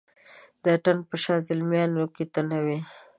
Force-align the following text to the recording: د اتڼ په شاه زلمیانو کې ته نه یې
د 0.63 0.65
اتڼ 0.75 0.95
په 1.09 1.15
شاه 1.23 1.43
زلمیانو 1.47 2.03
کې 2.15 2.25
ته 2.33 2.41
نه 2.49 2.59
یې 2.67 2.79